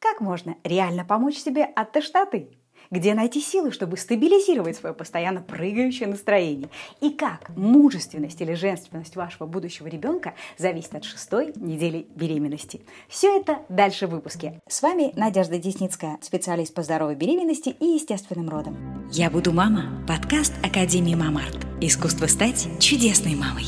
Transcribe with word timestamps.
Как 0.00 0.20
можно 0.20 0.56
реально 0.62 1.04
помочь 1.04 1.36
себе 1.36 1.64
от 1.64 1.92
тошноты? 1.92 2.48
Где 2.90 3.14
найти 3.14 3.40
силы, 3.40 3.72
чтобы 3.72 3.96
стабилизировать 3.96 4.76
свое 4.76 4.94
постоянно 4.94 5.42
прыгающее 5.42 6.08
настроение? 6.08 6.68
И 7.00 7.10
как 7.10 7.50
мужественность 7.56 8.40
или 8.40 8.54
женственность 8.54 9.16
вашего 9.16 9.46
будущего 9.46 9.88
ребенка 9.88 10.34
зависит 10.56 10.94
от 10.94 11.04
шестой 11.04 11.52
недели 11.56 12.06
беременности? 12.14 12.80
Все 13.08 13.36
это 13.40 13.58
дальше 13.68 14.06
в 14.06 14.10
выпуске. 14.10 14.60
С 14.68 14.80
вами 14.80 15.12
Надежда 15.16 15.58
Десницкая, 15.58 16.18
специалист 16.22 16.72
по 16.72 16.82
здоровой 16.82 17.16
беременности 17.16 17.70
и 17.70 17.86
естественным 17.86 18.48
родам. 18.48 19.08
Я 19.10 19.28
буду 19.30 19.52
мама. 19.52 20.04
Подкаст 20.06 20.54
Академии 20.64 21.16
Мамарт. 21.16 21.58
Искусство 21.80 22.26
стать 22.26 22.68
чудесной 22.78 23.34
мамой. 23.34 23.64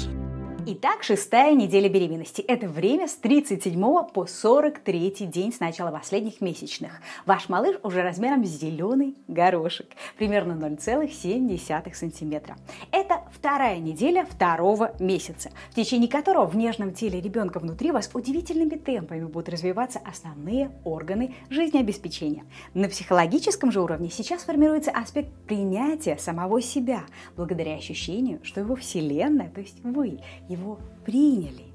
Итак, 0.82 1.02
шестая 1.02 1.54
неделя 1.54 1.90
беременности. 1.90 2.40
Это 2.40 2.66
время 2.66 3.06
с 3.06 3.14
37 3.16 3.78
по 4.14 4.24
43 4.24 5.26
день 5.26 5.52
с 5.52 5.60
начала 5.60 5.90
последних 5.90 6.40
месячных. 6.40 7.02
Ваш 7.26 7.50
малыш 7.50 7.76
уже 7.82 8.00
размером 8.00 8.46
с 8.46 8.48
зеленый 8.48 9.14
горошек, 9.28 9.88
примерно 10.16 10.52
0,7 10.52 11.94
сантиметра. 11.94 12.56
Это 12.92 13.24
вторая 13.30 13.76
неделя 13.76 14.24
второго 14.24 14.94
месяца, 14.98 15.50
в 15.70 15.74
течение 15.74 16.08
которого 16.08 16.46
в 16.46 16.56
нежном 16.56 16.94
теле 16.94 17.20
ребенка 17.20 17.58
внутри 17.58 17.90
вас 17.90 18.08
удивительными 18.14 18.78
темпами 18.78 19.26
будут 19.26 19.50
развиваться 19.50 20.00
основные 20.06 20.70
органы 20.84 21.34
жизнеобеспечения. 21.50 22.44
На 22.72 22.88
психологическом 22.88 23.70
же 23.70 23.82
уровне 23.82 24.08
сейчас 24.08 24.44
формируется 24.44 24.92
аспект 24.92 25.30
принятия 25.46 26.16
самого 26.16 26.62
себя, 26.62 27.02
благодаря 27.36 27.74
ощущению, 27.74 28.40
что 28.44 28.60
его 28.60 28.76
вселенная, 28.76 29.50
то 29.50 29.60
есть 29.60 29.84
вы, 29.84 30.20
его 30.48 30.69
его 30.70 30.78
приняли. 31.04 31.70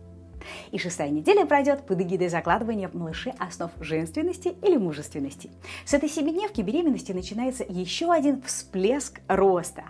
И 0.72 0.78
шестая 0.78 1.10
неделя 1.10 1.46
пройдет 1.46 1.88
под 1.88 2.02
эгидой 2.02 2.28
закладывания 2.28 2.88
в 2.88 2.94
малыше 2.94 3.34
основ 3.40 3.72
женственности 3.80 4.56
или 4.62 4.78
мужественности. 4.78 5.50
С 5.86 5.94
этой 5.96 6.08
семидневки 6.08 6.62
беременности 6.62 7.12
начинается 7.14 7.66
еще 7.68 8.12
один 8.12 8.44
всплеск 8.44 9.22
роста. 9.28 9.86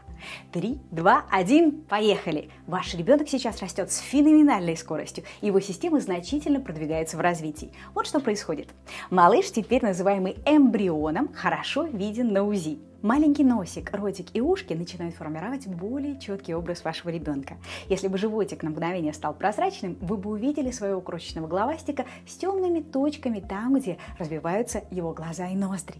Три, 0.53 0.80
два, 0.92 1.25
один, 1.30 1.81
поехали! 1.81 2.50
Ваш 2.67 2.95
ребенок 2.95 3.28
сейчас 3.28 3.62
растет 3.62 3.92
с 3.92 3.97
феноменальной 3.97 4.78
скоростью, 4.78 5.25
его 5.42 5.59
система 5.59 6.00
значительно 6.00 6.62
продвигается 6.62 7.17
в 7.17 7.19
развитии. 7.19 7.73
Вот 7.94 8.08
что 8.08 8.22
происходит. 8.22 8.69
Малыш, 9.09 9.52
теперь 9.52 9.84
называемый 9.84 10.38
эмбрионом, 10.45 11.34
хорошо 11.34 11.84
виден 11.84 12.31
на 12.31 12.45
УЗИ. 12.45 12.80
Маленький 13.06 13.44
носик, 13.44 13.92
ротик 13.94 14.30
и 14.34 14.42
ушки 14.42 14.73
начинают 14.73 15.14
формировать 15.14 15.67
более 15.67 16.20
четкий 16.20 16.56
образ 16.56 16.84
вашего 16.84 17.12
ребенка. 17.12 17.58
Если 17.88 18.08
бы 18.08 18.17
животик 18.17 18.64
на 18.64 18.72
мгновение 18.72 19.14
стал 19.14 19.36
прозрачным, 19.36 19.95
вы 20.02 20.17
бы 20.17 20.31
увидели 20.31 20.72
своего 20.72 21.02
крошечного 21.02 21.45
головастика 21.45 22.06
с 22.28 22.36
темными 22.36 22.80
точками 22.80 23.42
там, 23.47 23.75
где 23.75 24.00
развиваются 24.17 24.86
его 24.89 25.14
глаза 25.14 25.50
и 25.50 25.56
ноздри. 25.56 25.97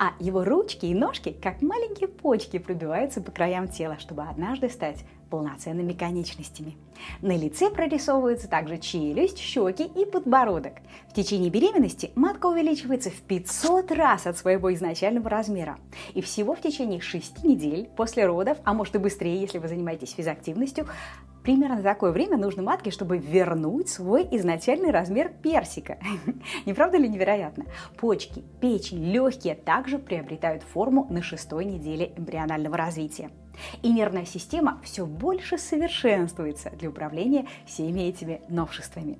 А 0.00 0.14
его 0.18 0.42
ручки 0.42 0.86
и 0.86 0.94
ножки, 0.94 1.30
как 1.30 1.62
маленькие 1.62 2.08
почки, 2.08 2.58
пробиваются 2.58 3.20
по 3.20 3.30
краям 3.30 3.68
тела, 3.68 4.00
чтобы 4.00 4.24
однажды 4.24 4.68
стать 4.68 5.04
полноценными 5.32 5.94
конечностями. 5.94 6.76
На 7.22 7.34
лице 7.34 7.70
прорисовываются 7.70 8.48
также 8.48 8.76
челюсть, 8.76 9.38
щеки 9.38 9.84
и 9.84 10.04
подбородок. 10.04 10.74
В 11.08 11.14
течение 11.14 11.48
беременности 11.48 12.10
матка 12.16 12.48
увеличивается 12.48 13.08
в 13.08 13.22
500 13.22 13.92
раз 13.92 14.26
от 14.26 14.36
своего 14.36 14.74
изначального 14.74 15.30
размера. 15.30 15.78
И 16.12 16.20
всего 16.20 16.54
в 16.54 16.60
течение 16.60 17.00
6 17.00 17.44
недель 17.44 17.88
после 17.96 18.26
родов, 18.26 18.58
а 18.64 18.74
может 18.74 18.94
и 18.94 18.98
быстрее, 18.98 19.40
если 19.40 19.56
вы 19.56 19.68
занимаетесь 19.68 20.12
физактивностью, 20.12 20.86
Примерно 21.42 21.82
такое 21.82 22.12
время 22.12 22.36
нужно 22.36 22.62
матке, 22.62 22.92
чтобы 22.92 23.18
вернуть 23.18 23.88
свой 23.88 24.28
изначальный 24.30 24.92
размер 24.92 25.32
персика. 25.42 25.98
Не 26.66 26.72
правда 26.72 26.98
ли 26.98 27.08
невероятно? 27.08 27.64
Почки, 27.98 28.44
печень, 28.60 29.02
легкие 29.10 29.56
также 29.56 29.98
приобретают 29.98 30.62
форму 30.62 31.08
на 31.10 31.20
шестой 31.20 31.64
неделе 31.64 32.12
эмбрионального 32.16 32.76
развития. 32.76 33.32
И 33.82 33.92
нервная 33.92 34.24
система 34.24 34.80
все 34.82 35.06
больше 35.06 35.58
совершенствуется 35.58 36.70
для 36.70 36.88
управления 36.88 37.46
всеми 37.66 38.00
этими 38.00 38.40
новшествами. 38.48 39.18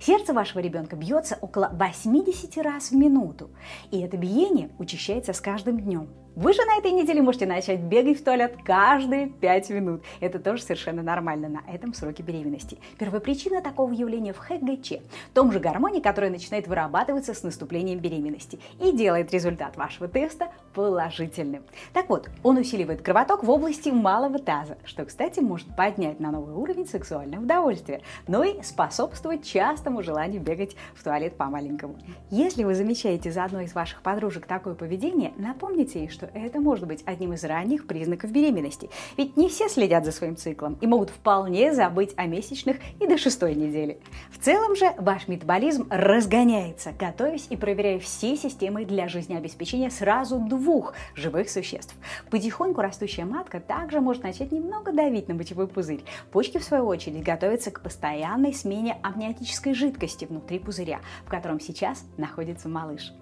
Сердце 0.00 0.32
вашего 0.32 0.60
ребенка 0.60 0.96
бьется 0.96 1.38
около 1.40 1.70
80 1.72 2.56
раз 2.58 2.90
в 2.90 2.94
минуту, 2.96 3.50
и 3.90 4.00
это 4.00 4.16
биение 4.16 4.70
учащается 4.78 5.32
с 5.32 5.40
каждым 5.40 5.80
днем. 5.80 6.08
Вы 6.36 6.52
же 6.52 6.64
на 6.64 6.78
этой 6.78 6.90
неделе 6.90 7.22
можете 7.22 7.46
начать 7.46 7.78
бегать 7.78 8.18
в 8.18 8.24
туалет 8.24 8.56
каждые 8.64 9.28
5 9.28 9.70
минут. 9.70 10.02
Это 10.18 10.40
тоже 10.40 10.62
совершенно 10.62 11.00
нормально 11.00 11.48
на 11.48 11.62
этом 11.72 11.94
сроке 11.94 12.24
беременности. 12.24 12.78
Первопричина 12.98 13.62
такого 13.62 13.92
явления 13.92 14.32
в 14.32 14.38
ХГЧ, 14.38 14.94
том 15.32 15.52
же 15.52 15.60
гормоне, 15.60 16.00
который 16.00 16.30
начинает 16.30 16.66
вырабатываться 16.66 17.34
с 17.34 17.44
наступлением 17.44 18.00
беременности 18.00 18.58
и 18.80 18.90
делает 18.90 19.32
результат 19.32 19.76
вашего 19.76 20.08
теста 20.08 20.48
положительным. 20.74 21.62
Так 21.92 22.08
вот, 22.08 22.28
он 22.42 22.56
усиливает 22.56 23.00
кровоток 23.00 23.44
в 23.44 23.50
области 23.50 23.90
малого 23.90 24.40
таза, 24.40 24.76
что, 24.84 25.04
кстати, 25.04 25.38
может 25.38 25.76
поднять 25.76 26.18
на 26.18 26.32
новый 26.32 26.56
уровень 26.56 26.88
сексуального 26.88 27.44
удовольствия, 27.44 28.02
но 28.26 28.42
и 28.42 28.60
способствовать 28.62 29.44
частому 29.44 30.02
желанию 30.02 30.42
бегать 30.42 30.74
в 30.96 31.04
туалет 31.04 31.36
по-маленькому. 31.36 31.96
Если 32.30 32.64
вы 32.64 32.74
замечаете 32.74 33.30
за 33.30 33.44
одной 33.44 33.66
из 33.66 33.74
ваших 33.74 34.02
подружек 34.02 34.46
такое 34.46 34.74
поведение, 34.74 35.32
напомните 35.36 36.00
ей, 36.00 36.08
что 36.08 36.23
что 36.24 36.38
это 36.38 36.60
может 36.60 36.86
быть 36.86 37.02
одним 37.06 37.32
из 37.32 37.44
ранних 37.44 37.86
признаков 37.86 38.30
беременности. 38.30 38.90
Ведь 39.16 39.36
не 39.36 39.48
все 39.48 39.68
следят 39.68 40.04
за 40.04 40.12
своим 40.12 40.36
циклом 40.36 40.78
и 40.80 40.86
могут 40.86 41.10
вполне 41.10 41.72
забыть 41.74 42.12
о 42.16 42.26
месячных 42.26 42.76
и 43.00 43.06
до 43.06 43.18
шестой 43.18 43.54
недели. 43.54 43.98
В 44.30 44.38
целом 44.38 44.76
же 44.76 44.92
ваш 44.98 45.28
метаболизм 45.28 45.86
разгоняется, 45.90 46.92
готовясь 46.98 47.46
и 47.50 47.56
проверяя 47.56 47.98
все 47.98 48.36
системы 48.36 48.84
для 48.84 49.08
жизнеобеспечения 49.08 49.90
сразу 49.90 50.38
двух 50.38 50.94
живых 51.14 51.50
существ. 51.50 51.94
Потихоньку 52.30 52.80
растущая 52.80 53.24
матка 53.24 53.60
также 53.60 54.00
может 54.00 54.22
начать 54.22 54.52
немного 54.52 54.92
давить 54.92 55.28
на 55.28 55.34
мочевой 55.34 55.68
пузырь. 55.68 56.04
Почки, 56.30 56.58
в 56.58 56.64
свою 56.64 56.86
очередь, 56.86 57.22
готовятся 57.22 57.70
к 57.70 57.82
постоянной 57.82 58.54
смене 58.54 58.98
амниотической 59.02 59.74
жидкости 59.74 60.24
внутри 60.24 60.58
пузыря, 60.58 61.00
в 61.26 61.30
котором 61.30 61.60
сейчас 61.60 62.04
находится 62.16 62.68
малыш. 62.68 63.12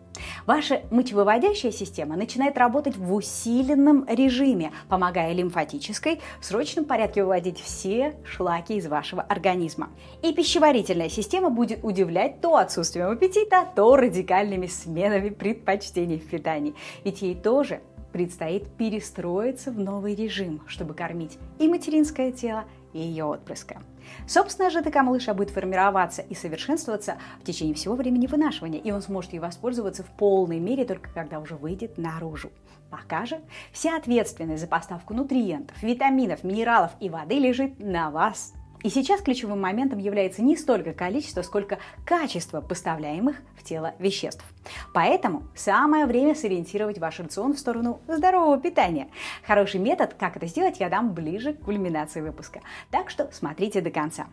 Ваша 0.46 0.82
мочевыводящая 0.90 1.72
система 1.72 2.16
начинает 2.16 2.58
работать 2.58 2.96
в 2.96 3.14
усиленном 3.14 4.06
режиме, 4.08 4.72
помогая 4.88 5.32
лимфатической 5.32 6.20
в 6.40 6.44
срочном 6.44 6.84
порядке 6.84 7.22
выводить 7.22 7.60
все 7.60 8.14
шлаки 8.24 8.76
из 8.76 8.86
вашего 8.86 9.22
организма. 9.22 9.90
И 10.22 10.32
пищеварительная 10.32 11.08
система 11.08 11.50
будет 11.50 11.80
удивлять 11.82 12.40
то 12.40 12.56
отсутствием 12.56 13.10
аппетита, 13.10 13.66
то 13.74 13.96
радикальными 13.96 14.66
сменами 14.66 15.30
предпочтений 15.30 16.18
в 16.18 16.28
питании. 16.28 16.74
Ведь 17.04 17.22
ей 17.22 17.34
тоже 17.34 17.80
предстоит 18.12 18.68
перестроиться 18.76 19.70
в 19.70 19.78
новый 19.78 20.14
режим, 20.14 20.60
чтобы 20.66 20.94
кормить 20.94 21.38
и 21.58 21.68
материнское 21.68 22.30
тело, 22.32 22.64
и 22.92 22.98
ее 22.98 23.24
отпрыска. 23.24 23.80
Собственная 24.26 24.70
ЖТК 24.70 25.02
малыша 25.02 25.34
будет 25.34 25.50
формироваться 25.50 26.22
и 26.22 26.34
совершенствоваться 26.34 27.18
в 27.40 27.44
течение 27.44 27.74
всего 27.74 27.94
времени 27.94 28.26
вынашивания, 28.26 28.80
и 28.80 28.90
он 28.90 29.02
сможет 29.02 29.32
ей 29.32 29.38
воспользоваться 29.38 30.02
в 30.02 30.10
полной 30.10 30.58
мере 30.58 30.84
только 30.84 31.10
когда 31.12 31.38
уже 31.38 31.56
выйдет 31.56 31.98
наружу. 31.98 32.50
Пока 32.90 33.24
же 33.24 33.40
вся 33.72 33.96
ответственность 33.96 34.60
за 34.60 34.66
поставку 34.66 35.14
нутриентов, 35.14 35.82
витаминов, 35.82 36.44
минералов 36.44 36.90
и 37.00 37.08
воды 37.08 37.38
лежит 37.38 37.78
на 37.78 38.10
вас, 38.10 38.52
и 38.82 38.90
сейчас 38.90 39.20
ключевым 39.20 39.60
моментом 39.60 39.98
является 39.98 40.42
не 40.42 40.56
столько 40.56 40.92
количество, 40.92 41.42
сколько 41.42 41.78
качество 42.04 42.60
поставляемых 42.60 43.36
в 43.56 43.62
тело 43.62 43.94
веществ. 43.98 44.44
Поэтому 44.92 45.44
самое 45.54 46.06
время 46.06 46.34
сориентировать 46.34 46.98
ваш 46.98 47.20
рацион 47.20 47.54
в 47.54 47.58
сторону 47.58 48.00
здорового 48.08 48.58
питания. 48.58 49.08
Хороший 49.46 49.80
метод, 49.80 50.14
как 50.18 50.36
это 50.36 50.46
сделать, 50.46 50.80
я 50.80 50.88
дам 50.88 51.12
ближе 51.12 51.54
к 51.54 51.60
кульминации 51.60 52.20
выпуска. 52.20 52.60
Так 52.90 53.10
что 53.10 53.28
смотрите 53.32 53.80
до 53.80 53.90
конца. 53.90 54.26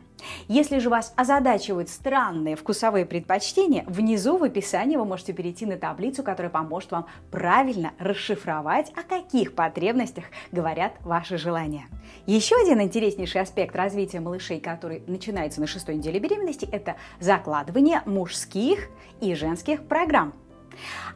Если 0.47 0.79
же 0.79 0.89
вас 0.89 1.13
озадачивают 1.15 1.89
странные 1.89 2.55
вкусовые 2.55 3.05
предпочтения, 3.05 3.83
внизу 3.87 4.37
в 4.37 4.43
описании 4.43 4.97
вы 4.97 5.05
можете 5.05 5.33
перейти 5.33 5.65
на 5.65 5.77
таблицу, 5.77 6.23
которая 6.23 6.51
поможет 6.51 6.91
вам 6.91 7.07
правильно 7.31 7.93
расшифровать, 7.99 8.91
о 8.95 9.03
каких 9.03 9.55
потребностях 9.55 10.25
говорят 10.51 10.93
ваши 11.01 11.37
желания. 11.37 11.87
Еще 12.25 12.55
один 12.55 12.81
интереснейший 12.81 13.41
аспект 13.41 13.75
развития 13.75 14.19
малышей, 14.19 14.38
который 14.59 15.03
начинается 15.07 15.61
на 15.61 15.67
шестой 15.67 15.95
неделе 15.95 16.19
беременности, 16.19 16.67
это 16.71 16.95
закладывание 17.19 18.01
мужских 18.05 18.89
и 19.21 19.35
женских 19.35 19.83
программ. 19.85 20.33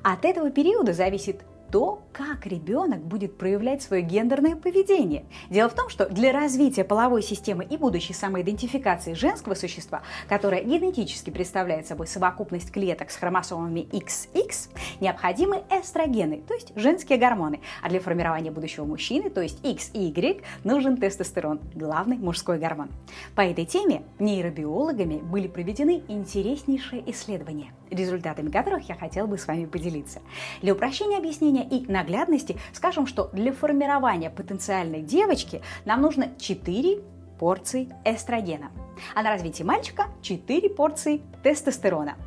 От 0.03 0.25
этого 0.25 0.51
периода 0.51 0.93
зависит 0.93 1.41
то, 1.73 2.03
как 2.11 2.45
ребенок 2.45 3.03
будет 3.03 3.35
проявлять 3.35 3.81
свое 3.81 4.03
гендерное 4.03 4.55
поведение. 4.55 5.25
Дело 5.49 5.69
в 5.69 5.73
том, 5.73 5.89
что 5.89 6.05
для 6.05 6.31
развития 6.31 6.83
половой 6.83 7.23
системы 7.23 7.65
и 7.65 7.77
будущей 7.77 8.13
самоидентификации 8.13 9.15
женского 9.15 9.55
существа, 9.55 10.03
которое 10.29 10.63
генетически 10.63 11.31
представляет 11.31 11.87
собой 11.87 12.05
совокупность 12.05 12.71
клеток 12.71 13.09
с 13.09 13.15
хромосомами 13.15 13.87
XX, 13.91 14.53
необходимы 14.99 15.63
эстрогены, 15.71 16.43
то 16.47 16.53
есть 16.53 16.73
женские 16.75 17.17
гормоны. 17.17 17.59
А 17.81 17.89
для 17.89 17.99
формирования 17.99 18.51
будущего 18.51 18.85
мужчины, 18.85 19.31
то 19.31 19.41
есть 19.41 19.59
XY, 19.63 20.43
нужен 20.63 20.97
тестостерон, 20.97 21.59
главный 21.73 22.17
мужской 22.17 22.59
гормон. 22.59 22.91
По 23.33 23.41
этой 23.41 23.65
теме 23.65 24.03
нейробиологами 24.19 25.15
были 25.15 25.47
проведены 25.47 26.03
интереснейшие 26.07 27.01
исследования– 27.09 27.73
результатами 27.93 28.49
которых 28.49 28.89
я 28.89 28.95
хотела 28.95 29.27
бы 29.27 29.37
с 29.37 29.47
вами 29.47 29.65
поделиться. 29.65 30.21
Для 30.61 30.73
упрощения 30.73 31.17
объяснения 31.17 31.62
и 31.63 31.89
наглядности 31.91 32.57
скажем, 32.73 33.07
что 33.07 33.29
для 33.33 33.53
формирования 33.53 34.29
потенциальной 34.29 35.01
девочки 35.01 35.61
нам 35.85 36.01
нужно 36.01 36.29
4 36.37 37.01
порции 37.39 37.89
эстрогена, 38.05 38.71
а 39.15 39.23
на 39.23 39.29
развитие 39.31 39.65
мальчика 39.65 40.07
4 40.21 40.69
порции 40.69 41.21
тестостерона– 41.43 42.15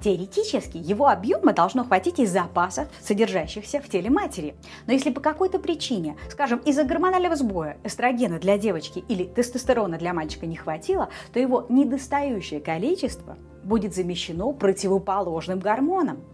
Теоретически 0.00 0.76
его 0.76 1.08
объема 1.08 1.52
должно 1.52 1.84
хватить 1.84 2.18
из 2.18 2.30
запасов, 2.30 2.88
содержащихся 3.00 3.80
в 3.80 3.88
теле 3.88 4.10
матери. 4.10 4.54
Но 4.86 4.92
если 4.92 5.10
по 5.10 5.20
какой-то 5.20 5.58
причине, 5.58 6.16
скажем, 6.30 6.58
из-за 6.60 6.84
гормонального 6.84 7.36
сбоя 7.36 7.78
эстрогена 7.84 8.38
для 8.38 8.58
девочки 8.58 9.04
или 9.08 9.24
тестостерона 9.24 9.98
для 9.98 10.12
мальчика 10.12 10.46
не 10.46 10.56
хватило, 10.56 11.08
то 11.32 11.40
его 11.40 11.66
недостающее 11.68 12.60
количество 12.60 13.36
будет 13.62 13.94
замещено 13.94 14.52
противоположным 14.52 15.60
гормоном. 15.60 16.24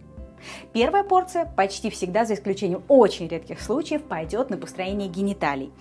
Первая 0.73 1.03
порция 1.03 1.45
почти 1.45 1.89
всегда, 1.89 2.25
за 2.25 2.33
исключением 2.33 2.83
очень 2.87 3.27
редких 3.27 3.61
случаев, 3.61 4.03
пойдет 4.03 4.49
на 4.49 4.57
построение 4.57 5.07
гениталий. 5.07 5.71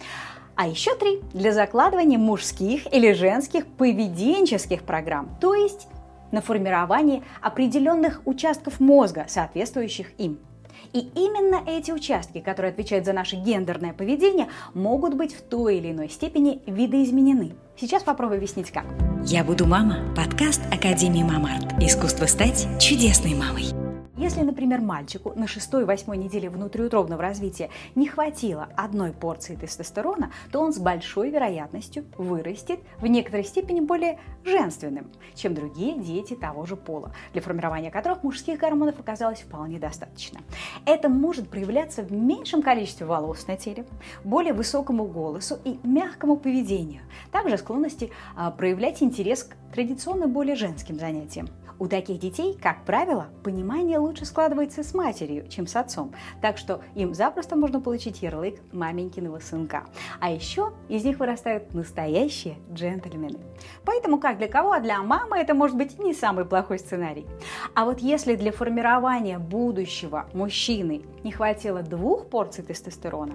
А 0.55 0.67
еще 0.67 0.95
три 0.95 1.21
для 1.35 1.53
закладывания 1.53 2.19
мужских 2.19 2.93
или 2.93 3.13
женских 3.13 3.67
поведенческих 3.67 4.83
программ, 4.85 5.37
то 5.41 5.55
есть 5.55 5.87
на 6.33 6.41
формирование 6.41 7.23
определенных 7.43 8.23
участков 8.25 8.81
мозга, 8.81 9.27
соответствующих 9.29 10.09
им. 10.19 10.39
И 10.93 11.01
именно 11.15 11.63
эти 11.67 11.91
участки, 11.91 12.41
которые 12.41 12.71
отвечают 12.71 13.05
за 13.05 13.13
наше 13.13 13.37
гендерное 13.37 13.93
поведение, 13.93 14.49
могут 14.73 15.15
быть 15.15 15.35
в 15.35 15.43
той 15.43 15.77
или 15.77 15.93
иной 15.93 16.09
степени 16.09 16.63
видоизменены. 16.67 17.55
Сейчас 17.77 18.03
попробую 18.03 18.39
объяснить 18.39 18.71
как. 18.71 18.85
Я 19.25 19.45
буду 19.45 19.67
мама. 19.67 19.99
Подкаст 20.17 20.63
Академии 20.73 21.23
Мамарт. 21.23 21.83
Искусство 21.83 22.27
стать 22.27 22.67
чудесной 22.81 23.35
мамой. 23.35 23.76
Если, 24.27 24.41
например, 24.41 24.81
мальчику 24.81 25.35
на 25.37 25.45
6-8 25.45 26.17
неделе 26.17 26.51
внутриутробного 26.51 27.23
развития 27.23 27.71
не 27.95 28.09
хватило 28.09 28.69
одной 28.77 29.13
порции 29.13 29.55
тестостерона, 29.55 30.33
то 30.51 30.61
он 30.61 30.73
с 30.73 30.81
большой 30.81 31.31
вероятностью 31.31 32.05
вырастет 32.19 32.81
в 32.99 33.07
некоторой 33.07 33.45
степени 33.45 33.79
более 33.79 34.19
женственным, 34.43 35.13
чем 35.37 35.55
другие 35.55 35.97
дети 36.01 36.35
того 36.35 36.67
же 36.67 36.75
пола, 36.75 37.13
для 37.35 37.41
формирования 37.41 37.93
которых 37.93 38.25
мужских 38.25 38.59
гормонов 38.59 38.99
оказалось 38.99 39.43
вполне 39.43 39.79
достаточно. 39.79 40.41
Это 40.87 41.09
может 41.09 41.49
проявляться 41.49 42.03
в 42.03 42.11
меньшем 42.11 42.63
количестве 42.63 43.07
волос 43.07 43.47
на 43.47 43.57
теле, 43.57 43.87
более 44.25 44.55
высокому 44.55 45.05
голосу 45.05 45.57
и 45.63 45.79
мягкому 45.85 46.37
поведению, 46.37 47.03
также 47.31 47.59
склонности 47.59 48.11
а, 48.35 48.51
проявлять 48.51 49.05
интерес 49.05 49.45
к 49.45 49.55
традиционно 49.73 50.27
более 50.27 50.57
женским 50.57 50.99
занятиям. 50.99 51.49
У 51.79 51.89
таких 51.89 52.19
детей, 52.19 52.57
как 52.61 52.85
правило, 52.85 53.29
понимание 53.43 53.99
лучше 53.99 54.25
складывается 54.25 54.83
с 54.83 54.95
матерью, 54.95 55.47
чем 55.49 55.67
с 55.67 55.77
отцом, 55.77 56.15
так 56.41 56.57
что 56.57 56.81
им 56.95 57.15
запросто 57.15 57.55
можно 57.55 57.81
получить 57.81 58.23
ярлык 58.23 58.61
маменькиного 58.73 59.41
сынка. 59.41 59.85
А 60.19 60.31
еще 60.31 60.73
из 60.89 61.05
них 61.05 61.19
вырастают 61.19 61.75
настоящие 61.75 62.57
джентльмены. 62.73 63.39
Поэтому 63.85 64.19
как 64.19 64.39
для 64.39 64.49
кого, 64.49 64.73
а 64.73 64.81
для 64.81 65.03
мамы 65.03 65.37
это 65.37 65.55
может 65.55 65.77
быть 65.77 65.99
не 65.99 66.15
самый 66.15 66.47
плохой 66.47 66.79
сценарий. 66.79 67.27
А 67.75 67.85
вот 67.85 68.01
если 68.01 68.37
для 68.37 68.53
формирования 68.53 69.39
будущего 69.39 70.29
мужчины 70.33 71.03
не 71.25 71.33
хватило 71.33 71.83
двух 71.83 72.27
порций 72.27 72.65
тестостерона, 72.65 73.35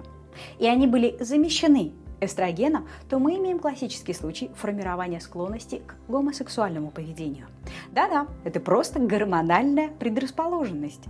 и 0.57 0.65
они 0.65 0.87
были 0.87 1.17
замещены 1.19 1.91
эстрогена, 2.21 2.87
то 3.09 3.19
мы 3.19 3.35
имеем 3.37 3.59
классический 3.59 4.13
случай 4.13 4.51
формирования 4.55 5.19
склонности 5.19 5.81
к 5.85 5.95
гомосексуальному 6.07 6.91
поведению. 6.91 7.47
Да-да, 7.91 8.27
это 8.45 8.59
просто 8.59 8.99
гормональная 8.99 9.89
предрасположенность. 9.89 11.03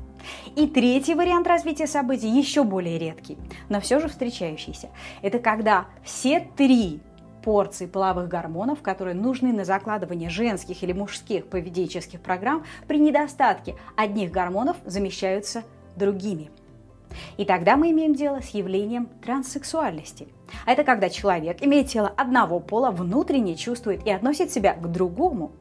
И 0.56 0.68
третий 0.68 1.13
вариант 1.13 1.48
развития 1.48 1.88
событий 1.88 2.30
еще 2.30 2.63
более 2.63 2.98
редкий, 2.98 3.38
но 3.69 3.81
все 3.81 4.00
же 4.00 4.08
встречающийся. 4.08 4.90
Это 5.22 5.40
когда 5.40 5.86
все 6.04 6.40
три 6.56 7.02
порции 7.44 7.88
половых 7.88 8.28
гормонов, 8.28 8.81
которые 8.81 9.16
нужны 9.16 9.52
на 9.52 9.66
закладывание 9.66 10.30
женских 10.30 10.84
или 10.84 10.94
мужских 10.94 11.48
поведенческих 11.48 12.22
программ, 12.22 12.64
при 12.88 13.00
недостатке 13.00 13.75
одних 13.98 14.31
гормонов 14.31 14.78
замещаются 14.86 15.64
другими– 15.96 16.52
и 17.38 17.46
тогда 17.46 17.78
мы 17.78 17.92
имеем 17.92 18.16
дело 18.16 18.42
с 18.42 18.50
явлением 18.50 19.10
транссексуальности. 19.24 20.28
А 20.66 20.72
это 20.72 20.84
когда 20.84 21.10
человек, 21.10 21.58
имея 21.62 21.84
тело 21.84 22.12
одного 22.16 22.60
пола, 22.60 22.92
внутренне 22.92 23.56
чувствует 23.56 24.06
и 24.06 24.12
относит 24.12 24.52
себя 24.52 24.74
к 24.74 24.92
другому. 24.92 25.52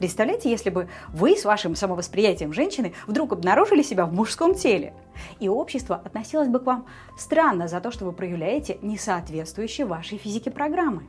Представляете, 0.00 0.50
если 0.50 0.70
бы 0.70 0.88
вы 1.12 1.36
с 1.36 1.44
вашим 1.44 1.74
самовосприятием 1.76 2.54
женщины 2.54 2.94
вдруг 3.06 3.32
обнаружили 3.34 3.82
себя 3.82 4.06
в 4.06 4.14
мужском 4.14 4.54
теле, 4.54 4.94
и 5.40 5.48
общество 5.50 5.96
относилось 5.96 6.48
бы 6.48 6.58
к 6.58 6.64
вам 6.64 6.86
странно 7.18 7.68
за 7.68 7.82
то, 7.82 7.90
что 7.90 8.06
вы 8.06 8.12
проявляете 8.12 8.78
несоответствующие 8.80 9.86
вашей 9.86 10.16
физике 10.16 10.50
программы. 10.50 11.02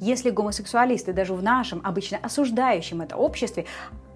Если 0.00 0.30
гомосексуалисты 0.30 1.12
даже 1.12 1.34
в 1.34 1.42
нашем, 1.42 1.82
обычно 1.84 2.16
осуждающем 2.22 3.02
это 3.02 3.16
обществе, 3.16 3.66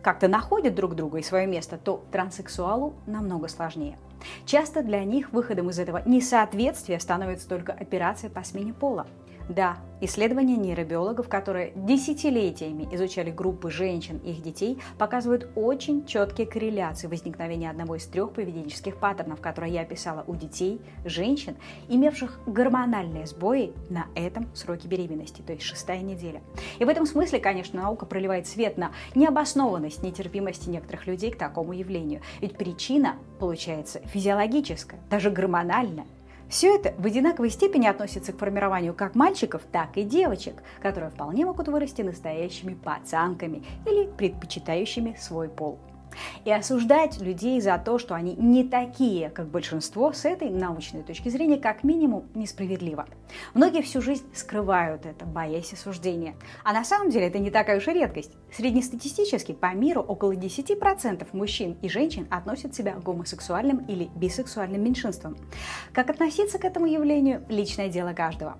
как-то 0.00 0.29
находят 0.29 0.75
друг 0.75 0.94
друга 0.94 1.19
и 1.19 1.23
свое 1.23 1.47
место, 1.47 1.76
то 1.76 2.03
транссексуалу 2.11 2.94
намного 3.06 3.49
сложнее. 3.49 3.99
Часто 4.46 4.82
для 4.82 5.04
них 5.04 5.32
выходом 5.32 5.70
из 5.70 5.78
этого 5.78 6.02
несоответствия 6.04 6.98
становится 7.00 7.48
только 7.48 7.72
операция 7.72 8.30
по 8.30 8.42
смене 8.42 8.72
пола. 8.72 9.06
Да, 9.49 9.79
исследования 10.00 10.56
нейробиологов, 10.56 11.29
которые 11.29 11.73
десятилетиями 11.75 12.89
изучали 12.93 13.31
группы 13.31 13.71
женщин 13.71 14.19
и 14.25 14.31
их 14.31 14.43
детей, 14.43 14.79
показывают 14.99 15.49
очень 15.55 16.06
четкие 16.06 16.47
корреляции 16.47 17.06
возникновения 17.06 17.71
одного 17.71 17.97
из 17.97 18.06
трех 18.06 18.33
поведенческих 18.33 18.97
паттернов, 18.97 19.41
которые 19.41 19.75
я 19.75 19.83
описала 19.83 20.25
у 20.27 20.35
детей, 20.35 20.81
женщин, 21.05 21.56
имевших 21.89 22.41
гормональные 22.47 23.27
сбои 23.27 23.73
на 23.91 24.06
этом 24.15 24.49
сроке 24.55 24.89
беременности, 24.89 25.43
то 25.43 25.53
есть 25.53 25.65
шестая 25.65 26.00
неделя. 26.00 26.41
И 26.79 26.85
в 26.85 26.89
этом 26.89 27.06
смысле, 27.06 27.41
конечно, 27.41 27.83
наука 27.83 28.06
проливает 28.06 28.47
свет 28.47 28.79
на 28.79 28.93
необоснованность 29.15 30.03
нетерпимости 30.03 30.69
некоторых 30.69 31.06
людей 31.06 31.31
к 31.31 31.39
такому 31.39 31.73
явлению. 31.73 32.23
Ведь 32.41 32.56
причина, 32.56 33.17
получается, 33.39 34.00
физиологическая, 34.06 35.00
даже 35.11 35.31
гормональная. 35.31 36.06
Все 36.52 36.76
это 36.76 36.93
в 36.99 37.06
одинаковой 37.06 37.49
степени 37.49 37.87
относится 37.87 38.34
к 38.34 38.38
формированию 38.38 38.93
как 38.93 39.14
мальчиков, 39.14 39.62
так 39.72 39.96
и 39.96 40.02
девочек, 40.02 40.62
которые 40.82 41.10
вполне 41.10 41.46
могут 41.46 41.69
вырасти 41.69 42.02
настоящими 42.02 42.75
пацанками 42.75 43.62
или 43.87 44.04
предпочитающими 44.04 45.16
свой 45.19 45.49
пол. 45.49 45.78
И 46.44 46.53
осуждать 46.53 47.20
людей 47.20 47.61
за 47.61 47.79
то, 47.79 47.99
что 47.99 48.14
они 48.14 48.35
не 48.35 48.64
такие, 48.64 49.31
как 49.31 49.49
большинство, 49.49 50.13
с 50.13 50.25
этой 50.25 50.51
научной 50.51 51.03
точки 51.03 51.29
зрения, 51.29 51.58
как 51.58 51.84
минимум, 51.84 52.25
несправедливо. 52.34 53.06
Многие 53.55 53.82
всю 53.82 54.01
жизнь 54.01 54.25
скрывают 54.34 55.06
это, 55.06 55.25
боясь 55.25 55.72
осуждения. 55.72 56.34
А 56.65 56.72
на 56.72 56.84
самом 56.84 57.10
деле 57.10 57.27
это 57.27 57.39
не 57.39 57.51
такая 57.51 57.79
уж 57.79 57.89
и 57.89 57.93
редкость. 57.93 58.32
Среднестатистически 58.53 59.53
по 59.53 59.72
миру 59.75 60.03
около 60.03 60.32
10% 60.32 61.27
мужчин 61.32 61.77
и 61.82 61.89
женщин 61.89 62.27
относят 62.31 62.75
себя 62.75 62.93
к 62.93 63.03
гомосексуальным 63.03 63.79
или 63.86 64.10
бисексуальным 64.17 64.82
меньшинствам. 64.82 65.36
Как 65.93 66.10
относиться 66.10 66.58
к 66.58 66.65
этому 66.65 66.86
явлению– 66.86 67.44
личное 67.48 67.89
дело 67.89 68.13
каждого. 68.13 68.56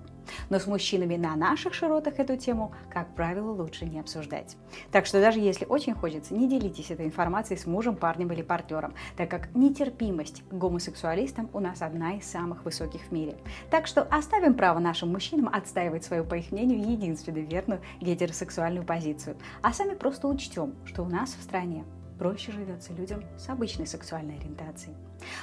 Но 0.49 0.59
с 0.59 0.67
мужчинами 0.67 1.15
на 1.15 1.35
наших 1.35 1.73
широтах 1.73 2.19
эту 2.19 2.37
тему, 2.37 2.73
как 2.89 3.13
правило, 3.15 3.51
лучше 3.51 3.85
не 3.85 3.99
обсуждать. 3.99 4.57
Так 4.91 5.05
что 5.05 5.21
даже 5.21 5.39
если 5.39 5.65
очень 5.65 5.93
хочется, 5.93 6.33
не 6.33 6.47
делитесь 6.47 6.91
этой 6.91 7.05
информацией 7.05 7.59
с 7.59 7.65
мужем, 7.65 7.95
парнем 7.95 8.31
или 8.31 8.41
партнером, 8.41 8.93
так 9.17 9.29
как 9.29 9.53
нетерпимость 9.55 10.43
к 10.49 10.53
гомосексуалистам 10.53 11.49
у 11.53 11.59
нас 11.59 11.81
одна 11.81 12.15
из 12.17 12.25
самых 12.25 12.65
высоких 12.65 13.01
в 13.01 13.11
мире. 13.11 13.35
Так 13.69 13.87
что 13.87 14.03
оставим 14.03 14.53
право 14.53 14.79
нашим 14.79 15.11
мужчинам 15.11 15.49
отстаивать 15.53 16.03
свою, 16.03 16.23
по 16.23 16.35
их 16.35 16.51
мнению, 16.51 16.91
единственную 16.91 17.47
верную 17.47 17.81
гетеросексуальную 18.01 18.85
позицию, 18.85 19.37
а 19.61 19.73
сами 19.73 19.95
просто 19.95 20.27
учтем, 20.27 20.75
что 20.85 21.03
у 21.03 21.07
нас 21.07 21.35
в 21.39 21.43
стране 21.43 21.83
проще 22.17 22.51
живется 22.51 22.93
людям 22.93 23.23
с 23.37 23.49
обычной 23.49 23.87
сексуальной 23.87 24.37
ориентацией. 24.37 24.95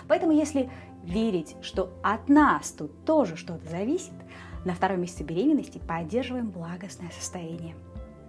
Поэтому 0.08 0.32
если 0.32 0.70
верить, 1.02 1.56
что 1.62 1.92
от 2.02 2.28
нас 2.28 2.70
тут 2.70 3.04
тоже 3.04 3.36
что-то 3.36 3.68
зависит, 3.68 4.12
на 4.64 4.74
втором 4.74 5.00
месяце 5.00 5.24
беременности 5.24 5.78
поддерживаем 5.78 6.50
благостное 6.50 7.10
состояние. 7.10 7.74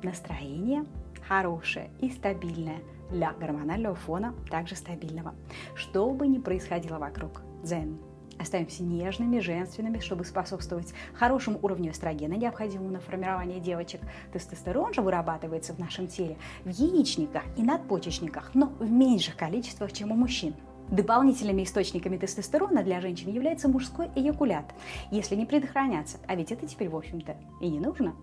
Настроение 0.03 0.85
хорошее 1.27 1.89
и 1.99 2.09
стабильное 2.09 2.79
для 3.09 3.33
гормонального 3.33 3.95
фона, 3.95 4.33
также 4.49 4.75
стабильного. 4.75 5.35
Что 5.75 6.09
бы 6.11 6.27
ни 6.27 6.39
происходило 6.39 6.97
вокруг, 6.97 7.41
дзен. 7.63 7.99
Остаемся 8.39 8.81
нежными, 8.81 9.39
женственными, 9.39 9.99
чтобы 9.99 10.25
способствовать 10.25 10.93
хорошему 11.13 11.59
уровню 11.61 11.91
эстрогена, 11.91 12.33
необходимому 12.33 12.89
на 12.89 12.99
формирование 12.99 13.59
девочек. 13.59 14.01
Тестостерон 14.33 14.93
же 14.93 15.01
вырабатывается 15.01 15.73
в 15.73 15.79
нашем 15.79 16.07
теле 16.07 16.37
в 16.63 16.69
яичниках 16.69 17.43
и 17.55 17.61
надпочечниках, 17.61 18.51
но 18.55 18.67
в 18.79 18.89
меньших 18.89 19.35
количествах, 19.35 19.91
чем 19.93 20.11
у 20.11 20.15
мужчин. 20.15 20.55
Дополнительными 20.89 21.63
источниками 21.63 22.17
тестостерона 22.17 22.83
для 22.83 22.99
женщин 22.99 23.31
является 23.31 23.69
мужской 23.69 24.07
эякулят, 24.15 24.65
если 25.09 25.35
не 25.35 25.45
предохраняться, 25.45 26.17
а 26.27 26.35
ведь 26.35 26.51
это 26.51 26.67
теперь, 26.67 26.89
в 26.89 26.95
общем-то, 26.95 27.37
и 27.61 27.69
не 27.69 27.79
нужно. 27.79 28.13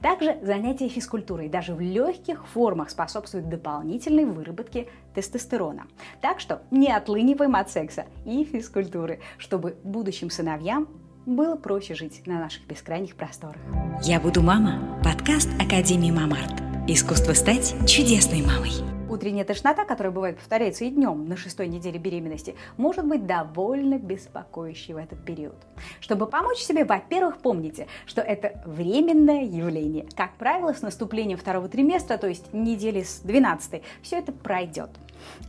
Также 0.00 0.38
занятия 0.42 0.88
физкультурой 0.88 1.48
даже 1.48 1.74
в 1.74 1.80
легких 1.80 2.46
формах 2.46 2.90
способствуют 2.90 3.48
дополнительной 3.48 4.24
выработке 4.24 4.88
тестостерона. 5.14 5.86
Так 6.20 6.40
что 6.40 6.62
не 6.70 6.92
отлыниваем 6.92 7.56
от 7.56 7.70
секса 7.70 8.06
и 8.26 8.44
физкультуры, 8.44 9.20
чтобы 9.38 9.76
будущим 9.84 10.28
сыновьям 10.28 10.88
было 11.26 11.56
проще 11.56 11.94
жить 11.94 12.26
на 12.26 12.38
наших 12.38 12.66
бескрайних 12.66 13.14
просторах. 13.14 13.56
Я 14.02 14.20
буду 14.20 14.42
мама. 14.42 15.00
Подкаст 15.04 15.48
Академии 15.60 16.10
Мамарт. 16.10 16.60
Искусство 16.88 17.32
стать 17.32 17.74
чудесной 17.88 18.42
мамой. 18.42 18.91
Утренняя 19.12 19.44
тошнота, 19.44 19.84
которая 19.84 20.10
бывает 20.10 20.38
повторяется 20.38 20.86
и 20.86 20.90
днем 20.90 21.28
на 21.28 21.36
шестой 21.36 21.68
неделе 21.68 21.98
беременности, 21.98 22.56
может 22.78 23.06
быть 23.06 23.26
довольно 23.26 23.98
беспокоящей 23.98 24.94
в 24.94 24.96
этот 24.96 25.22
период. 25.22 25.54
Чтобы 26.00 26.26
помочь 26.26 26.60
себе, 26.60 26.86
во-первых, 26.86 27.36
помните, 27.36 27.88
что 28.06 28.22
это 28.22 28.62
временное 28.64 29.42
явление. 29.42 30.06
Как 30.16 30.32
правило, 30.36 30.72
с 30.72 30.80
наступлением 30.80 31.36
второго 31.36 31.68
триместра, 31.68 32.16
то 32.16 32.26
есть 32.26 32.54
недели 32.54 33.02
с 33.02 33.20
12, 33.20 33.82
все 34.00 34.16
это 34.16 34.32
пройдет. 34.32 34.88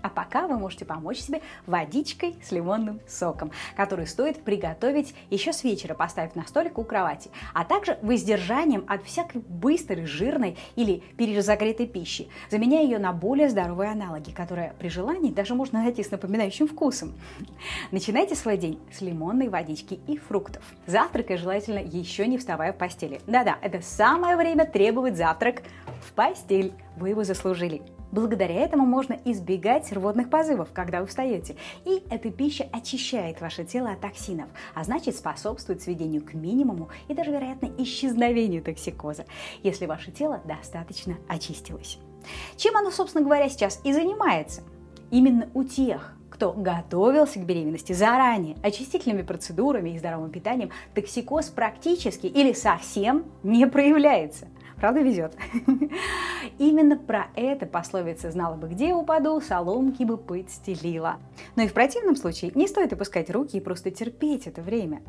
А 0.02 0.10
пока 0.10 0.48
вы 0.48 0.58
можете 0.58 0.86
помочь 0.86 1.20
себе 1.20 1.42
водичкой 1.66 2.36
с 2.44 2.52
лимонным 2.52 3.00
соком, 3.08 3.52
который 3.76 4.08
стоит 4.08 4.44
приготовить 4.44 5.16
еще 5.30 5.54
с 5.54 5.64
вечера, 5.64 5.94
поставив 5.94 6.36
на 6.36 6.46
столик 6.46 6.78
у 6.78 6.84
кровати, 6.84 7.30
а 7.54 7.66
также 7.66 7.98
воздержанием 8.02 8.86
от 8.88 9.04
всякой 9.04 9.42
быстрой, 9.42 10.06
жирной 10.06 10.58
или 10.76 11.04
перезагретой 11.18 11.88
пищи, 11.88 12.28
заменяя 12.50 12.84
ее 12.84 13.00
на 13.00 13.14
более 13.14 13.50
здоровые 13.50 13.92
аналоги, 13.92 14.32
которые 14.32 14.74
при 14.80 14.90
желании 14.90 15.32
даже 15.32 15.56
можно 15.56 15.84
найти 15.84 16.04
с 16.04 16.12
напоминающим 16.12 16.68
вкусом. 16.68 17.14
Начинайте 17.92 18.36
свой 18.36 18.58
день 18.58 18.80
с 18.92 19.02
лимонной 19.02 19.50
водички 19.50 20.00
и 20.08 20.18
фруктов. 20.18 20.64
Завтракая 20.86 21.38
желательно 21.38 21.80
еще 21.80 22.28
не 22.28 22.38
вставая 22.38 22.74
в 22.74 22.78
постели. 22.78 23.22
Да-да, 23.28 23.58
это 23.62 23.82
самое 23.82 24.36
время 24.36 24.66
требовать 24.66 25.18
завтрак 25.18 25.64
в 26.04 26.12
постель. 26.12 26.74
Вы 26.98 27.10
его 27.10 27.24
заслужили. 27.24 27.82
Благодаря 28.12 28.62
этому 28.62 28.86
можно 28.86 29.18
избегать 29.26 29.92
рвотных 29.92 30.30
позывов, 30.30 30.70
когда 30.72 31.02
вы 31.02 31.08
встаете. 31.08 31.56
И 31.84 32.04
эта 32.12 32.30
пища 32.30 32.68
очищает 32.72 33.42
ваше 33.42 33.66
тело 33.66 33.92
от 33.92 34.02
токсинов, 34.02 34.50
а 34.76 34.84
значит 34.84 35.16
способствует 35.16 35.82
сведению 35.82 36.24
к 36.24 36.36
минимуму 36.36 36.90
и 37.08 37.16
даже, 37.16 37.32
вероятно, 37.32 37.72
исчезновению 37.80 38.62
токсикоза, 38.62 39.26
если 39.64 39.88
ваше 39.88 40.12
тело 40.12 40.42
достаточно 40.46 41.16
очистилось. 41.28 41.98
Чем 42.56 42.78
оно, 42.78 42.92
собственно 42.92 43.26
говоря, 43.26 43.50
сейчас 43.50 43.82
и 43.84 43.92
занимается? 43.92 44.62
Именно 45.10 45.50
у 45.56 45.64
тех, 45.64 46.14
кто 46.30 46.52
готовился 46.52 47.40
к 47.40 47.46
беременности 47.46 47.94
заранее, 47.94 48.58
очистительными 48.62 49.22
процедурами 49.24 49.92
и 49.92 49.98
здоровым 49.98 50.30
питанием, 50.30 50.70
токсикоз 50.94 51.48
практически 51.50 52.28
или 52.28 52.54
совсем 52.54 53.26
не 53.44 53.66
проявляется. 53.66 54.48
Правда 54.84 55.00
везет? 55.00 55.34
Именно 56.60 56.98
про 56.98 57.28
это 57.38 57.66
пословица 57.66 58.32
«знала 58.32 58.58
бы, 58.58 58.68
где 58.68 58.94
упаду, 58.94 59.40
соломки 59.40 60.04
бы 60.04 60.18
подстелила». 60.18 61.20
Но 61.56 61.64
и 61.64 61.70
в 61.70 61.74
противном 61.74 62.18
случае 62.18 62.52
не 62.54 62.68
стоит 62.68 62.92
опускать 62.92 63.30
руки 63.30 63.56
и 63.56 63.62
просто 63.62 63.92
терпеть 63.92 64.46
это 64.46 64.62
время. 64.62 65.02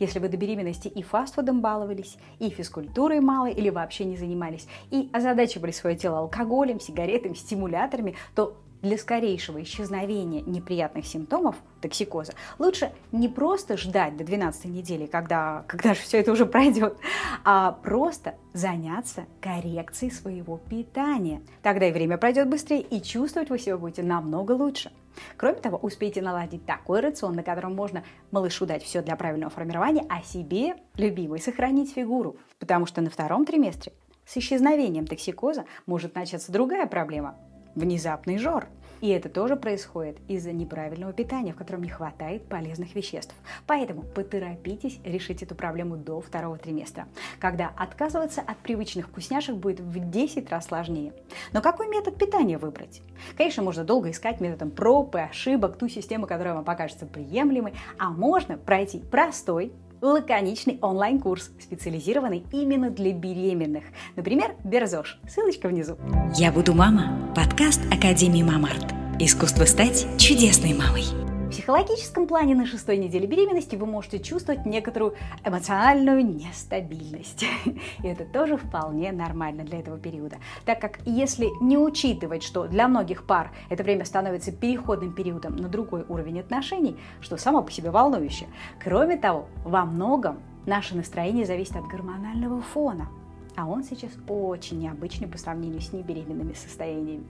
Если 0.00 0.18
вы 0.18 0.28
до 0.28 0.36
беременности 0.36 0.88
и 0.88 1.04
фастфудом 1.04 1.60
баловались, 1.60 2.16
и 2.40 2.50
физкультурой 2.50 3.20
мало 3.20 3.46
или 3.46 3.70
вообще 3.70 4.06
не 4.06 4.16
занимались, 4.16 4.66
и 4.90 5.08
озадачивали 5.12 5.70
свое 5.70 5.94
тело 5.94 6.18
алкоголем, 6.18 6.80
сигаретами, 6.80 7.34
стимуляторами, 7.34 8.16
то 8.34 8.56
для 8.82 8.98
скорейшего 8.98 9.62
исчезновения 9.62 10.42
неприятных 10.42 11.06
симптомов 11.06 11.56
токсикоза 11.80 12.34
лучше 12.58 12.92
не 13.12 13.28
просто 13.28 13.76
ждать 13.76 14.16
до 14.16 14.24
12 14.24 14.66
недели, 14.66 15.06
когда, 15.06 15.64
когда 15.66 15.94
же 15.94 16.00
все 16.00 16.18
это 16.18 16.32
уже 16.32 16.46
пройдет, 16.46 16.96
а 17.44 17.72
просто 17.72 18.34
заняться 18.52 19.24
коррекцией 19.40 20.12
своего 20.12 20.58
питания. 20.58 21.40
Тогда 21.62 21.88
и 21.88 21.92
время 21.92 22.18
пройдет 22.18 22.48
быстрее, 22.48 22.82
и 22.82 23.00
чувствовать 23.00 23.50
вы 23.50 23.58
себя 23.58 23.78
будете 23.78 24.02
намного 24.02 24.52
лучше. 24.52 24.92
Кроме 25.36 25.58
того, 25.58 25.78
успейте 25.78 26.22
наладить 26.22 26.64
такой 26.64 27.00
рацион, 27.00 27.34
на 27.34 27.42
котором 27.42 27.74
можно 27.74 28.02
малышу 28.30 28.66
дать 28.66 28.82
все 28.82 29.02
для 29.02 29.14
правильного 29.16 29.50
формирования, 29.50 30.04
а 30.08 30.22
себе, 30.22 30.76
любимой, 30.96 31.38
сохранить 31.38 31.92
фигуру. 31.92 32.36
Потому 32.58 32.86
что 32.86 33.00
на 33.00 33.10
втором 33.10 33.44
триместре 33.44 33.92
с 34.24 34.36
исчезновением 34.36 35.06
токсикоза 35.06 35.66
может 35.86 36.14
начаться 36.14 36.50
другая 36.50 36.86
проблема 36.86 37.36
внезапный 37.74 38.38
жор. 38.38 38.66
И 39.02 39.08
это 39.08 39.28
тоже 39.28 39.56
происходит 39.56 40.18
из-за 40.28 40.52
неправильного 40.52 41.12
питания, 41.12 41.52
в 41.52 41.56
котором 41.56 41.82
не 41.82 41.88
хватает 41.88 42.46
полезных 42.46 42.94
веществ. 42.94 43.34
Поэтому 43.66 44.02
поторопитесь 44.02 45.00
решить 45.02 45.42
эту 45.42 45.56
проблему 45.56 45.96
до 45.96 46.20
второго 46.20 46.56
триместра, 46.56 47.08
когда 47.40 47.72
отказываться 47.76 48.42
от 48.42 48.58
привычных 48.58 49.08
вкусняшек 49.08 49.56
будет 49.56 49.80
в 49.80 50.10
10 50.10 50.48
раз 50.50 50.66
сложнее. 50.66 51.12
Но 51.52 51.60
какой 51.60 51.88
метод 51.88 52.16
питания 52.16 52.58
выбрать? 52.58 53.02
Конечно, 53.36 53.64
можно 53.64 53.82
долго 53.82 54.08
искать 54.08 54.40
методом 54.40 54.70
проб 54.70 55.16
и 55.16 55.18
ошибок 55.18 55.78
ту 55.78 55.88
систему, 55.88 56.28
которая 56.28 56.54
вам 56.54 56.64
покажется 56.64 57.04
приемлемой, 57.04 57.74
а 57.98 58.10
можно 58.10 58.56
пройти 58.56 59.00
простой, 59.00 59.72
лаконичный 60.02 60.78
онлайн-курс, 60.82 61.52
специализированный 61.60 62.44
именно 62.52 62.90
для 62.90 63.12
беременных. 63.12 63.84
Например, 64.16 64.56
Берзош. 64.64 65.18
Ссылочка 65.28 65.68
внизу. 65.68 65.96
Я 66.36 66.52
буду 66.52 66.74
мама. 66.74 67.32
Подкаст 67.34 67.80
Академии 67.90 68.42
Мамарт. 68.42 68.92
Искусство 69.18 69.64
стать 69.64 70.06
чудесной 70.18 70.74
мамой. 70.74 71.21
Психологическом 71.62 72.26
плане 72.26 72.56
на 72.56 72.66
шестой 72.66 72.96
неделе 72.96 73.28
беременности 73.28 73.76
вы 73.76 73.86
можете 73.86 74.18
чувствовать 74.18 74.66
некоторую 74.66 75.14
эмоциональную 75.44 76.26
нестабильность. 76.26 77.44
И 78.02 78.04
это 78.08 78.24
тоже 78.24 78.56
вполне 78.56 79.12
нормально 79.12 79.62
для 79.62 79.78
этого 79.78 79.96
периода. 79.96 80.38
Так 80.66 80.80
как 80.80 80.98
если 81.04 81.50
не 81.62 81.78
учитывать, 81.78 82.42
что 82.42 82.66
для 82.66 82.88
многих 82.88 83.24
пар 83.28 83.52
это 83.70 83.84
время 83.84 84.04
становится 84.04 84.50
переходным 84.50 85.12
периодом 85.12 85.54
на 85.54 85.68
другой 85.68 86.04
уровень 86.08 86.40
отношений, 86.40 86.96
что 87.20 87.36
само 87.36 87.62
по 87.62 87.70
себе 87.70 87.92
волнующе. 87.92 88.46
Кроме 88.82 89.16
того, 89.16 89.46
во 89.64 89.84
многом 89.84 90.40
наше 90.66 90.96
настроение 90.96 91.46
зависит 91.46 91.76
от 91.76 91.86
гормонального 91.86 92.60
фона. 92.60 93.06
А 93.54 93.68
он 93.68 93.84
сейчас 93.84 94.10
очень 94.26 94.80
необычный 94.80 95.28
по 95.28 95.38
сравнению 95.38 95.80
с 95.80 95.92
небеременными 95.92 96.54
состояниями. 96.54 97.26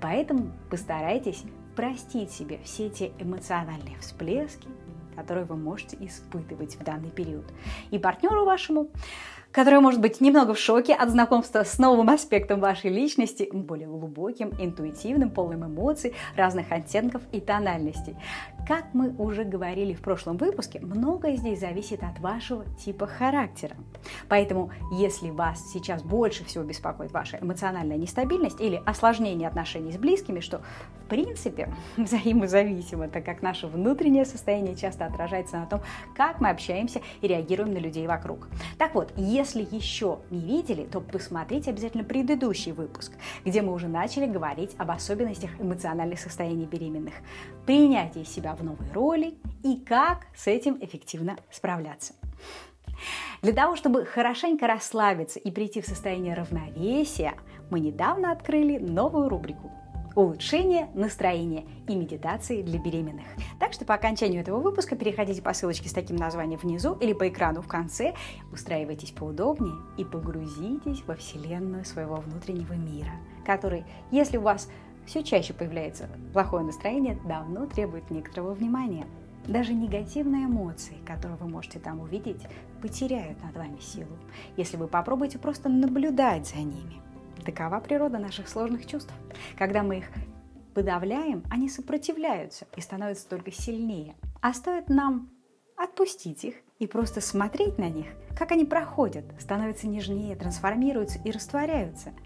Поэтому 0.00 0.50
постарайтесь 0.70 1.44
простить 1.76 2.32
себе 2.32 2.58
все 2.64 2.88
те 2.88 3.12
эмоциональные 3.18 3.98
всплески, 3.98 4.66
которые 5.14 5.44
вы 5.44 5.56
можете 5.56 5.96
испытывать 6.00 6.76
в 6.76 6.82
данный 6.82 7.10
период. 7.10 7.44
И 7.90 7.98
партнеру 7.98 8.44
вашему 8.44 8.88
который 9.52 9.80
может 9.80 10.00
быть 10.00 10.20
немного 10.20 10.54
в 10.54 10.58
шоке 10.58 10.94
от 10.94 11.10
знакомства 11.10 11.64
с 11.64 11.78
новым 11.78 12.10
аспектом 12.10 12.60
вашей 12.60 12.90
личности, 12.90 13.48
более 13.52 13.88
глубоким, 13.88 14.52
интуитивным, 14.58 15.30
полным 15.30 15.64
эмоций, 15.66 16.14
разных 16.36 16.72
оттенков 16.72 17.22
и 17.32 17.40
тональностей. 17.40 18.16
Как 18.66 18.86
мы 18.92 19.14
уже 19.16 19.44
говорили 19.44 19.94
в 19.94 20.00
прошлом 20.00 20.36
выпуске, 20.36 20.80
многое 20.80 21.36
здесь 21.36 21.60
зависит 21.60 22.02
от 22.02 22.18
вашего 22.18 22.64
типа 22.84 23.06
характера. 23.06 23.76
Поэтому, 24.28 24.70
если 24.92 25.30
вас 25.30 25.72
сейчас 25.72 26.02
больше 26.02 26.44
всего 26.44 26.64
беспокоит 26.64 27.12
ваша 27.12 27.38
эмоциональная 27.40 27.96
нестабильность 27.96 28.60
или 28.60 28.82
осложнение 28.84 29.48
отношений 29.48 29.92
с 29.92 29.96
близкими, 29.96 30.40
что 30.40 30.62
в 31.04 31.08
принципе 31.08 31.72
взаимозависимо, 31.96 33.08
так 33.08 33.24
как 33.24 33.40
наше 33.40 33.68
внутреннее 33.68 34.24
состояние 34.24 34.74
часто 34.74 35.06
отражается 35.06 35.58
на 35.58 35.66
том, 35.66 35.80
как 36.16 36.40
мы 36.40 36.50
общаемся 36.50 37.00
и 37.20 37.28
реагируем 37.28 37.72
на 37.72 37.78
людей 37.78 38.06
вокруг. 38.08 38.48
Так 38.78 38.94
вот, 38.94 39.12
если 39.16 39.45
если 39.46 39.76
еще 39.76 40.18
не 40.30 40.40
видели, 40.40 40.84
то 40.84 41.00
посмотрите 41.00 41.70
обязательно 41.70 42.02
предыдущий 42.02 42.72
выпуск, 42.72 43.12
где 43.44 43.62
мы 43.62 43.72
уже 43.72 43.86
начали 43.86 44.26
говорить 44.26 44.72
об 44.76 44.90
особенностях 44.90 45.50
эмоциональных 45.60 46.18
состояний 46.18 46.66
беременных, 46.66 47.14
принятие 47.64 48.24
себя 48.24 48.56
в 48.56 48.64
новой 48.64 48.90
роли 48.92 49.34
и 49.62 49.76
как 49.76 50.26
с 50.34 50.48
этим 50.48 50.78
эффективно 50.80 51.36
справляться. 51.52 52.14
Для 53.42 53.52
того, 53.52 53.76
чтобы 53.76 54.04
хорошенько 54.04 54.66
расслабиться 54.66 55.38
и 55.38 55.52
прийти 55.52 55.80
в 55.80 55.86
состояние 55.86 56.34
равновесия, 56.34 57.34
мы 57.70 57.78
недавно 57.78 58.32
открыли 58.32 58.78
новую 58.78 59.28
рубрику 59.28 59.70
улучшение 60.16 60.88
настроения 60.94 61.66
и 61.86 61.94
медитации 61.94 62.62
для 62.62 62.80
беременных. 62.80 63.26
Так 63.60 63.74
что 63.74 63.84
по 63.84 63.94
окончанию 63.94 64.40
этого 64.40 64.58
выпуска 64.58 64.96
переходите 64.96 65.42
по 65.42 65.52
ссылочке 65.52 65.88
с 65.88 65.92
таким 65.92 66.16
названием 66.16 66.58
внизу 66.58 66.94
или 66.94 67.12
по 67.12 67.28
экрану 67.28 67.60
в 67.60 67.68
конце, 67.68 68.14
устраивайтесь 68.50 69.12
поудобнее 69.12 69.76
и 69.98 70.04
погрузитесь 70.04 71.04
во 71.06 71.14
вселенную 71.14 71.84
своего 71.84 72.16
внутреннего 72.16 72.72
мира, 72.72 73.12
который, 73.44 73.84
если 74.10 74.38
у 74.38 74.42
вас 74.42 74.68
все 75.04 75.22
чаще 75.22 75.52
появляется 75.52 76.08
плохое 76.32 76.64
настроение, 76.64 77.20
давно 77.28 77.66
требует 77.66 78.10
некоторого 78.10 78.54
внимания. 78.54 79.06
Даже 79.46 79.74
негативные 79.74 80.46
эмоции, 80.46 80.96
которые 81.06 81.36
вы 81.36 81.46
можете 81.48 81.78
там 81.78 82.00
увидеть, 82.00 82.42
потеряют 82.82 83.40
над 83.44 83.54
вами 83.54 83.78
силу, 83.80 84.16
если 84.56 84.76
вы 84.76 84.88
попробуете 84.88 85.38
просто 85.38 85.68
наблюдать 85.68 86.48
за 86.48 86.56
ними. 86.56 87.05
Такова 87.46 87.78
природа 87.78 88.18
наших 88.18 88.48
сложных 88.48 88.86
чувств. 88.86 89.14
Когда 89.56 89.84
мы 89.84 89.98
их 89.98 90.06
подавляем, 90.74 91.44
они 91.48 91.68
сопротивляются 91.68 92.66
и 92.76 92.80
становятся 92.80 93.28
только 93.28 93.52
сильнее. 93.52 94.16
А 94.42 94.52
стоит 94.52 94.88
нам 94.88 95.30
отпустить 95.76 96.44
их 96.44 96.56
и 96.80 96.88
просто 96.88 97.20
смотреть 97.20 97.78
на 97.78 97.88
них, 97.88 98.08
как 98.36 98.50
они 98.50 98.64
проходят, 98.64 99.24
становятся 99.38 99.86
нежнее, 99.86 100.34
трансформируются 100.34 101.20
и 101.24 101.30
растворяются– 101.30 102.12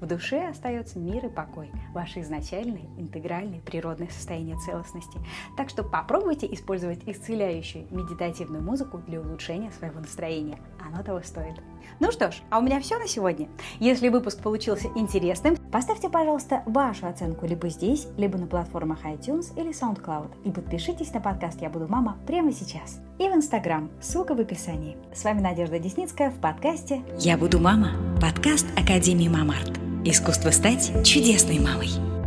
в 0.00 0.06
душе 0.06 0.48
остается 0.48 0.98
мир 0.98 1.26
и 1.26 1.28
покой, 1.28 1.72
ваше 1.92 2.20
изначальное, 2.20 2.84
интегральное, 2.98 3.60
природное 3.60 4.08
состояние 4.08 4.56
целостности. 4.58 5.18
Так 5.56 5.70
что 5.70 5.82
попробуйте 5.82 6.46
использовать 6.52 7.00
исцеляющую 7.06 7.86
медитативную 7.90 8.62
музыку 8.62 8.98
для 8.98 9.20
улучшения 9.20 9.72
своего 9.72 9.98
настроения. 9.98 10.60
Оно 10.92 11.02
того 11.02 11.20
стоит. 11.22 11.60
Ну 12.00 12.12
что 12.12 12.30
ж, 12.30 12.36
а 12.50 12.58
у 12.58 12.62
меня 12.62 12.80
все 12.80 12.98
на 12.98 13.08
сегодня. 13.08 13.48
Если 13.80 14.08
выпуск 14.08 14.40
получился 14.40 14.88
интересным, 14.94 15.56
поставьте, 15.72 16.08
пожалуйста, 16.08 16.62
вашу 16.66 17.06
оценку 17.06 17.46
либо 17.46 17.68
здесь, 17.68 18.06
либо 18.16 18.38
на 18.38 18.46
платформах 18.46 19.04
iTunes 19.04 19.52
или 19.56 19.70
SoundCloud. 19.70 20.30
И 20.44 20.50
подпишитесь 20.50 21.12
на 21.12 21.20
подкаст 21.20 21.60
«Я 21.60 21.70
буду 21.70 21.88
мама» 21.88 22.16
прямо 22.26 22.52
сейчас. 22.52 23.00
И 23.18 23.28
в 23.28 23.34
Инстаграм, 23.34 23.90
ссылка 24.00 24.34
в 24.34 24.40
описании. 24.40 24.96
С 25.12 25.24
вами 25.24 25.40
Надежда 25.40 25.78
Десницкая 25.78 26.30
в 26.30 26.40
подкасте 26.40 27.02
«Я 27.18 27.36
буду 27.36 27.58
мама» 27.58 27.90
подкаст 28.20 28.66
Академии 28.76 29.28
Мамарт. 29.28 29.78
Искусство 30.04 30.50
стать 30.50 30.92
чудесной 31.04 31.58
мамой. 31.58 32.17